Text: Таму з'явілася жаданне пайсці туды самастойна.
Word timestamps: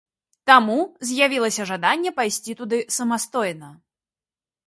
Таму 0.51 0.77
з'явілася 1.09 1.67
жаданне 1.73 2.13
пайсці 2.19 2.57
туды 2.61 2.77
самастойна. 2.97 3.69